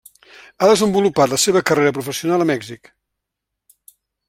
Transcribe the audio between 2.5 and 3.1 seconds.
Mèxic.